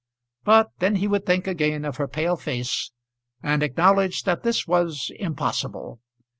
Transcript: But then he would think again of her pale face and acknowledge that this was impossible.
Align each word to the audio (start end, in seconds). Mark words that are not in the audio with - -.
But 0.43 0.71
then 0.79 0.95
he 0.95 1.07
would 1.07 1.27
think 1.27 1.45
again 1.45 1.85
of 1.85 1.97
her 1.97 2.07
pale 2.07 2.35
face 2.35 2.89
and 3.43 3.61
acknowledge 3.61 4.23
that 4.23 4.41
this 4.41 4.65
was 4.65 5.11
impossible. 5.19 5.99